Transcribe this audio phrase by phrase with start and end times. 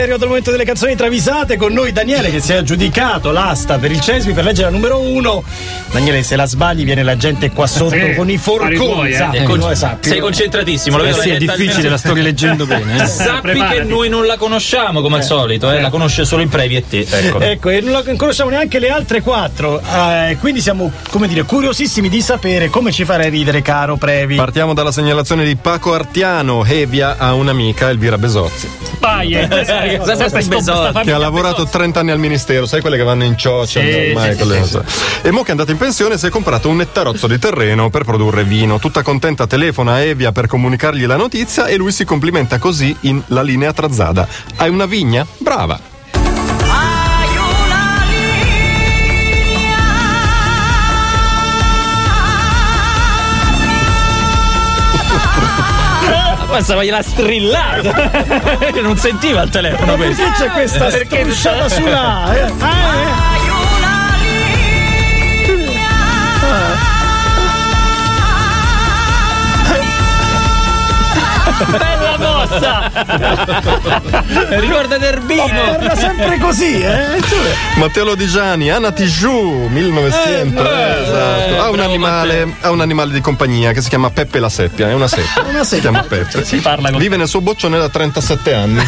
[0.00, 3.78] È arrivato il momento delle canzoni travisate con noi Daniele che si è aggiudicato l'asta
[3.78, 5.42] per il Cesmi per leggere la numero uno.
[5.90, 9.10] Daniele, se la sbagli viene la gente qua sotto Sì, con i forconi.
[9.10, 9.28] eh.
[9.32, 10.08] È con- sappi.
[10.10, 12.94] sei concentratissimo, lo Eh vedo sì, è difficile, la sto rileggendo bene.
[13.02, 13.06] eh.
[13.08, 13.74] Sappi Preparati.
[13.78, 16.84] che noi non la conosciamo come al solito, eh, la conosce solo il Previ e
[16.88, 17.04] te.
[17.10, 17.40] Ecco.
[17.42, 22.08] Ecco, e non la- conosciamo neanche le altre quattro, eh, quindi siamo, come dire, curiosissimi
[22.08, 24.36] di sapere come ci farai ridere, caro Previ.
[24.36, 28.70] Partiamo dalla segnalazione di Paco Artiano, Evia a un'amica, Elvira Besozzi,
[29.00, 29.32] Vai,
[29.96, 31.00] Cosa sta sta besotti?
[31.02, 34.36] che ha lavorato 30 anni al ministero, sai quelle che vanno in cioccia Sì, ormai,
[34.36, 34.78] sì, sì,
[35.22, 38.04] E mo che è andata in pensione si è comprato un nettarozzo di terreno per
[38.04, 38.78] produrre vino.
[38.78, 43.22] Tutta contenta telefona a Evia per comunicargli la notizia e lui si complimenta così in
[43.28, 44.26] La linea trazzada.
[44.56, 45.26] Hai una vigna?
[45.38, 45.87] Brava!
[56.58, 57.94] Pensava gliela strillato.
[58.82, 60.24] non sentiva il telefono questo.
[60.24, 62.52] Perché c'è questa strusciata sulla eh?
[62.58, 63.27] Ah, eh.
[72.48, 72.90] Mossa!
[74.58, 75.46] Ricorda Derbino!
[75.46, 77.20] Parla sempre così, eh?
[77.76, 80.62] Matteo Lodigiani, Anna Tijoux, 1900.
[80.62, 81.60] eh, esatto.
[81.62, 84.94] Ha, un animale, ha un animale di compagnia che si chiama Peppe la Seppia, è
[84.94, 85.42] una seppia.
[85.48, 85.90] Una Si seppia.
[85.90, 86.44] chiama Peppe.
[86.44, 88.82] Si parla con Vive nel suo boccione da 37 anni.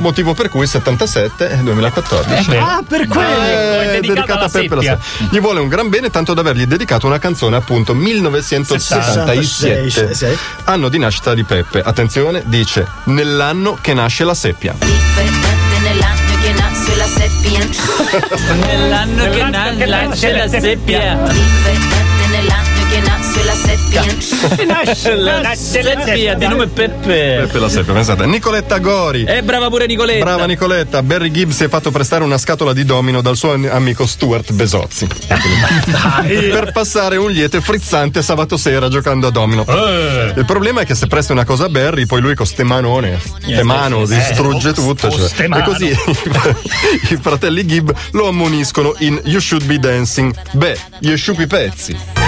[0.00, 2.56] Motivo per cui 77 e 2014.
[2.56, 3.42] Ah, per quello.
[3.42, 4.98] Eh, è dedicata alla Peppe la seppia.
[5.00, 5.28] Seppia.
[5.30, 9.42] Gli vuole un gran bene tanto da avergli dedicato una canzone appunto 1967.
[9.44, 10.38] 66.
[10.64, 11.80] Anno di nascita di Peppe.
[11.80, 14.74] Attenzione, dice nell'anno che nasce la seppia.
[15.82, 17.66] nell'anno che nasce la seppia.
[18.66, 22.17] Nell'anno che nasce la seppia.
[23.48, 25.94] Nell'anno che nasce la seppia.
[25.94, 27.38] La seppia di nome Peppe.
[27.42, 28.26] Peppe la seppia, pensate.
[28.26, 29.24] Nicoletta Gori.
[29.24, 30.24] E brava pure Nicoletta.
[30.24, 34.06] Brava Nicoletta, Barry Gibbs si è fatto prestare una scatola di domino dal suo amico
[34.06, 35.06] Stuart Besozzi
[36.50, 39.64] per passare un liete frizzante sabato sera giocando a domino.
[40.36, 43.18] Il problema è che se presti una cosa a Barry, poi lui con ste manone,
[43.40, 45.10] ste mano, distrugge tutto.
[45.10, 45.48] cioè.
[45.48, 45.86] E così
[47.10, 50.34] i fratelli Gibb lo ammoniscono in You Should Be Dancing.
[50.52, 52.27] Beh, gli sciupi pezzi.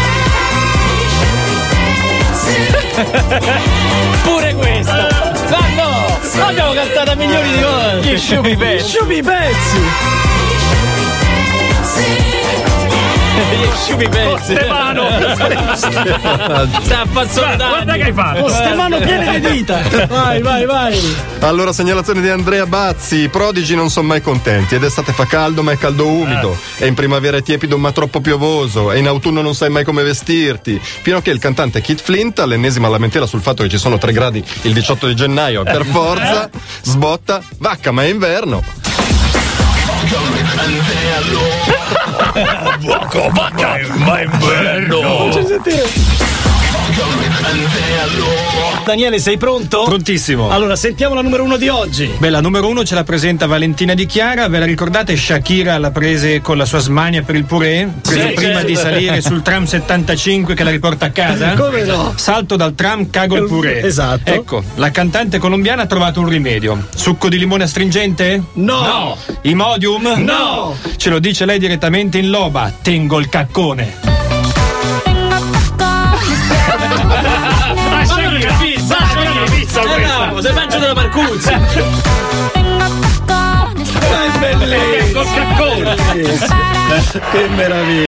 [4.22, 4.92] Pure questo.
[4.92, 6.18] Ma no!
[6.38, 8.08] L'abbiamo cantata milioni di volte.
[8.08, 8.84] Gli sciupi pezzi.
[8.84, 9.78] Gli sciupi pezzi.
[14.40, 15.08] Stefano!
[16.82, 17.66] Sta affazzolando.
[17.66, 18.40] Guarda che hai fatto!
[18.40, 19.80] Con ste mano piene di dita.
[20.06, 21.16] Vai, vai, vai.
[21.40, 23.16] Allora, segnalazione di Andrea Bazzi.
[23.16, 24.74] I prodigi non sono mai contenti.
[24.74, 26.56] Ed estate fa caldo, ma è caldo umido.
[26.78, 28.92] E in primavera è tiepido, ma troppo piovoso.
[28.92, 30.80] E in autunno non sai mai come vestirti.
[30.82, 34.12] Fino a che il cantante Kit Flint, all'ennesima lamentela sul fatto che ci sono 3
[34.12, 36.50] gradi il 18 di gennaio, per forza,
[36.82, 38.79] sbotta, vacca, ma è inverno.
[43.98, 45.30] Ma è bello!
[48.90, 49.84] Daniele, sei pronto?
[49.84, 50.50] Prontissimo.
[50.50, 52.10] Allora, sentiamo la numero uno di oggi.
[52.18, 54.48] Beh, la numero uno ce la presenta Valentina Di Chiara.
[54.48, 55.16] Ve la ricordate?
[55.16, 57.86] Shakira la prese con la sua smania per il purè?
[58.02, 61.54] Prese Sì, prima di salire sul tram 75 che la riporta a casa?
[61.54, 62.14] Come no?
[62.16, 63.84] Salto dal tram, cago il purè.
[63.84, 64.28] Esatto.
[64.28, 66.88] Ecco, la cantante colombiana ha trovato un rimedio.
[66.92, 68.42] Succo di limone astringente?
[68.54, 69.16] No.
[69.42, 70.14] Imodium?
[70.16, 70.76] No.
[70.96, 72.72] Ce lo dice lei direttamente in loba.
[72.82, 74.09] Tengo il caccone.
[79.40, 80.16] Una pizza Eh, questa!
[80.16, 81.48] bravo, sei peggio della Marcuzzi.
[84.38, 85.22] Bellissimo.
[85.22, 85.96] Col caccone!
[87.30, 87.98] Che meraviglia.